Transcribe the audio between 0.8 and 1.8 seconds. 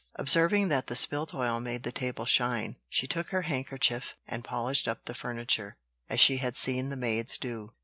the spilt oil